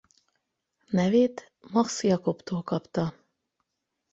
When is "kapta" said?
2.63-3.13